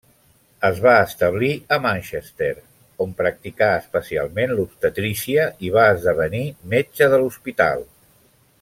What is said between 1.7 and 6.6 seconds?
a Manchester, on practicà especialment l'obstetrícia i va esdevenir